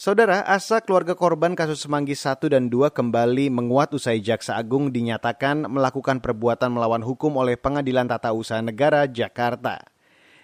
[0.00, 5.68] Saudara, asa keluarga korban kasus Semanggi 1 dan 2 kembali menguat usai Jaksa Agung dinyatakan
[5.68, 9.84] melakukan perbuatan melawan hukum oleh Pengadilan Tata Usaha Negara Jakarta.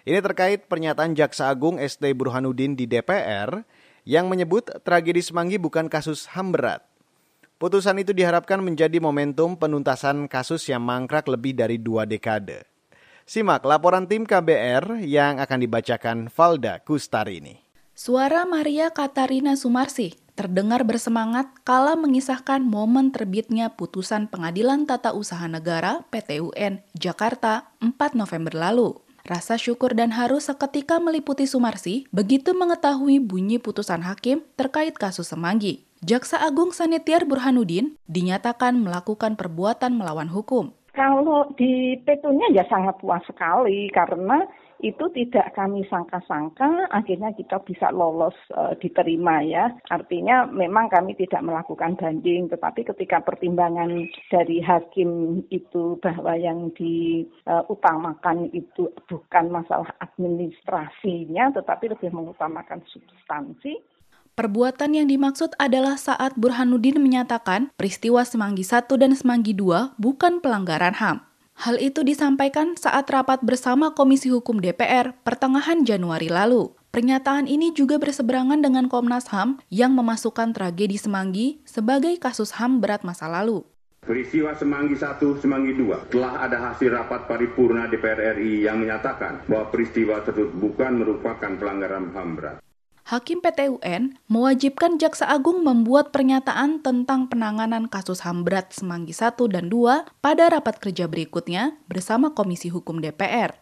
[0.05, 3.65] Ini terkait pernyataan Jaksa Agung ST Burhanuddin di DPR
[4.05, 6.85] yang menyebut tragedi Semanggi bukan kasus HAM berat.
[7.57, 12.69] Putusan itu diharapkan menjadi momentum penuntasan kasus yang mangkrak lebih dari dua dekade.
[13.25, 17.66] Simak laporan tim KBR yang akan dibacakan Valda Kustari ini.
[17.97, 26.05] Suara Maria Katarina Sumarsi terdengar bersemangat kala mengisahkan momen terbitnya putusan Pengadilan Tata Usaha Negara
[26.13, 29.01] PTUN Jakarta 4 November lalu.
[29.25, 35.89] Rasa syukur dan haru seketika meliputi Sumarsi begitu mengetahui bunyi putusan hakim terkait kasus Semanggi.
[36.05, 40.77] Jaksa Agung Sanitiar Burhanuddin dinyatakan melakukan perbuatan melawan hukum.
[40.97, 44.49] Kalau di petunya ya sangat puas sekali karena
[44.81, 49.77] itu tidak kami sangka-sangka akhirnya kita bisa lolos e, diterima ya.
[49.93, 58.49] Artinya memang kami tidak melakukan banding tetapi ketika pertimbangan dari hakim itu bahwa yang diutamakan
[58.57, 63.85] itu bukan masalah administrasinya tetapi lebih mengutamakan substansi
[64.37, 70.93] Perbuatan yang dimaksud adalah saat Burhanuddin menyatakan peristiwa Semanggi 1 dan Semanggi 2 bukan pelanggaran
[70.93, 71.25] HAM.
[71.57, 76.69] Hal itu disampaikan saat rapat bersama Komisi Hukum DPR pertengahan Januari lalu.
[76.93, 83.09] Pernyataan ini juga berseberangan dengan Komnas HAM yang memasukkan tragedi Semanggi sebagai kasus HAM berat
[83.09, 83.65] masa lalu.
[84.05, 89.73] Peristiwa Semanggi 1, Semanggi 2 telah ada hasil rapat paripurna DPR RI yang menyatakan bahwa
[89.73, 92.66] peristiwa tersebut bukan merupakan pelanggaran HAM berat.
[93.07, 99.39] Hakim PT UN mewajibkan Jaksa Agung membuat pernyataan tentang penanganan kasus HAM berat Semanggi 1
[99.47, 103.55] dan 2 pada rapat kerja berikutnya bersama Komisi Hukum DPR.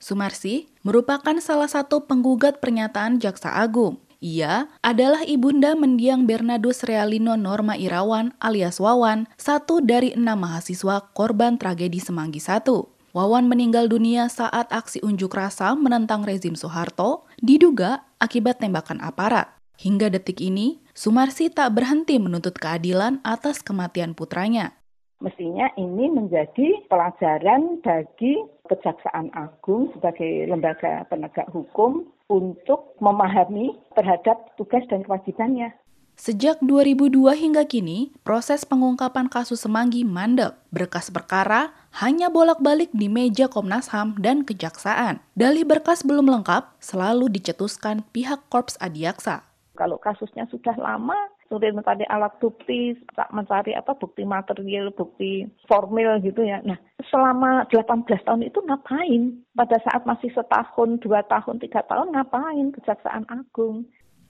[0.00, 4.00] Sumarsi merupakan salah satu penggugat pernyataan Jaksa Agung.
[4.24, 11.60] Ia adalah ibunda mendiang Bernardus Realino Norma Irawan alias Wawan, satu dari enam mahasiswa korban
[11.60, 12.95] tragedi Semanggi 1.
[13.16, 19.56] Wawan meninggal dunia saat aksi unjuk rasa menentang rezim Soeharto, diduga akibat tembakan aparat.
[19.80, 24.76] Hingga detik ini, Sumarsi tak berhenti menuntut keadilan atas kematian putranya.
[25.24, 28.36] Mestinya ini menjadi pelajaran bagi
[28.68, 35.72] Kejaksaan Agung sebagai lembaga penegak hukum untuk memahami terhadap tugas dan kewajibannya.
[36.16, 40.56] Sejak 2002 hingga kini, proses pengungkapan kasus Semanggi mandek.
[40.72, 45.20] Berkas perkara hanya bolak-balik di meja Komnas HAM dan Kejaksaan.
[45.36, 49.44] Dalih berkas belum lengkap selalu dicetuskan pihak Korps Adiaksa.
[49.76, 51.20] Kalau kasusnya sudah lama,
[51.52, 52.96] sulit mencari alat bukti,
[53.28, 56.64] mencari apa bukti material, bukti formil gitu ya.
[56.64, 56.80] Nah,
[57.12, 59.36] selama 18 tahun itu ngapain?
[59.52, 63.84] Pada saat masih setahun, dua tahun, tiga tahun ngapain Kejaksaan Agung?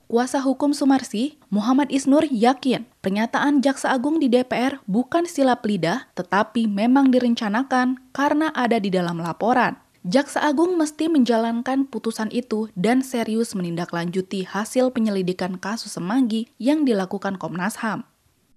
[0.07, 6.71] Kuasa hukum Sumarsi, Muhammad Isnur yakin pernyataan Jaksa Agung di DPR bukan silap lidah, tetapi
[6.71, 9.75] memang direncanakan karena ada di dalam laporan.
[10.07, 17.35] Jaksa Agung mesti menjalankan putusan itu dan serius menindaklanjuti hasil penyelidikan kasus Semanggi yang dilakukan
[17.35, 18.07] Komnas HAM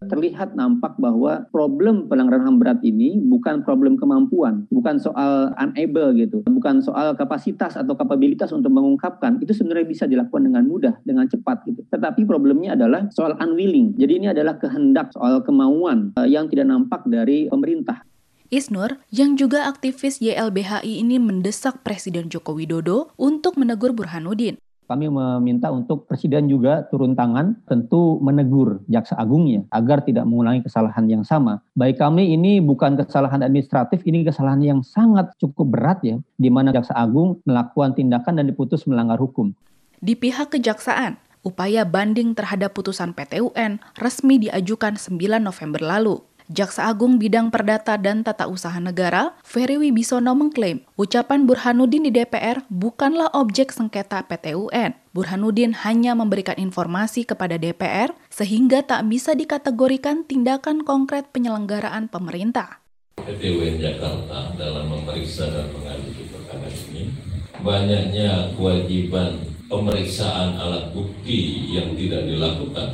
[0.08, 6.40] terlihat nampak bahwa problem pelanggaran HAM berat ini bukan problem kemampuan, bukan soal unable gitu,
[6.48, 9.44] bukan soal kapasitas atau kapabilitas untuk mengungkapkan.
[9.44, 11.84] Itu sebenarnya bisa dilakukan dengan mudah, dengan cepat gitu.
[11.92, 14.00] Tetapi problemnya adalah soal unwilling.
[14.00, 18.08] Jadi ini adalah kehendak, soal kemauan uh, yang tidak nampak dari pemerintah.
[18.50, 24.58] Isnur, yang juga aktivis YLBHI ini mendesak Presiden Joko Widodo untuk menegur Burhanuddin
[24.90, 31.06] kami meminta untuk Presiden juga turun tangan, tentu menegur Jaksa Agungnya agar tidak mengulangi kesalahan
[31.06, 31.62] yang sama.
[31.78, 36.74] Baik kami ini bukan kesalahan administratif, ini kesalahan yang sangat cukup berat ya, di mana
[36.74, 39.54] Jaksa Agung melakukan tindakan dan diputus melanggar hukum.
[40.02, 46.18] Di pihak kejaksaan, upaya banding terhadap putusan PT UN resmi diajukan 9 November lalu.
[46.50, 52.66] Jaksa Agung Bidang Perdata dan Tata Usaha Negara, Ferry Wibisono mengklaim ucapan Burhanuddin di DPR
[52.74, 54.98] bukanlah objek sengketa PT UN.
[55.14, 62.82] Burhanuddin hanya memberikan informasi kepada DPR sehingga tak bisa dikategorikan tindakan konkret penyelenggaraan pemerintah.
[63.22, 67.14] PT UN Jakarta dalam memeriksa dan mengadili perkara ini
[67.62, 69.38] banyaknya kewajiban
[69.70, 72.90] pemeriksaan alat bukti yang tidak dilakukan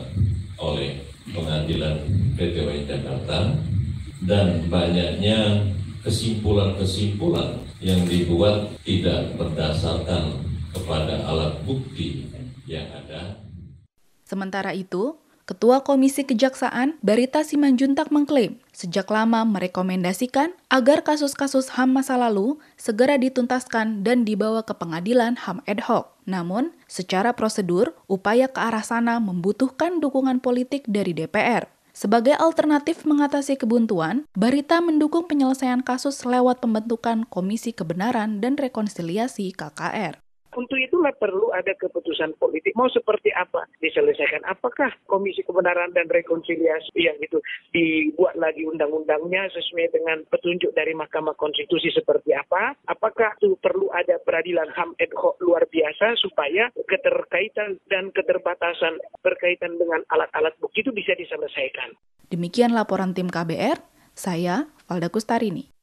[0.59, 0.99] oleh
[1.31, 2.03] pengadilan
[2.35, 2.94] PT UN Jakarta
[4.25, 5.61] dan banyaknya
[6.05, 10.41] kesimpulan-kesimpulan yang dibuat tidak berdasarkan
[10.73, 12.29] kepada alat bukti
[12.69, 13.41] yang ada.
[14.25, 22.17] Sementara itu, Ketua Komisi Kejaksaan, Barita Simanjuntak mengklaim sejak lama merekomendasikan agar kasus-kasus HAM masa
[22.17, 26.17] lalu segera dituntaskan dan dibawa ke pengadilan HAM ad hoc.
[26.25, 31.74] Namun, secara prosedur, upaya ke arah sana membutuhkan dukungan politik dari DPR.
[31.95, 40.24] Sebagai alternatif mengatasi kebuntuan, Barita mendukung penyelesaian kasus lewat pembentukan Komisi Kebenaran dan Rekonsiliasi KKR.
[40.55, 42.71] Untuk itulah perlu ada keputusan politik.
[42.79, 44.47] Mau seperti apa diselesaikan?
[44.47, 47.43] Apakah Komisi Kebenaran dan Rekonsiliasi yang itu
[47.75, 52.71] dibuat lagi undang-undangnya sesuai dengan petunjuk dari Mahkamah Konstitusi seperti apa?
[52.87, 59.75] Apakah itu perlu ada peradilan HAM ad hoc luar biasa supaya keterkaitan dan keterbatasan berkaitan
[59.75, 61.91] dengan alat-alat bukti itu bisa diselesaikan?
[62.31, 63.83] Demikian laporan tim KBR,
[64.15, 65.74] saya Valda Kustarini.